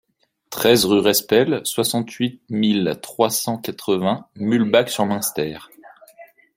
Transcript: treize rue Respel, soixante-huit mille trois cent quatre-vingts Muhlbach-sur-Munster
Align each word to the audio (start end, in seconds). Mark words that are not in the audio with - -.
treize 0.49 0.85
rue 0.85 0.97
Respel, 0.97 1.61
soixante-huit 1.63 2.41
mille 2.49 2.97
trois 3.03 3.29
cent 3.29 3.59
quatre-vingts 3.59 4.27
Muhlbach-sur-Munster 4.33 5.59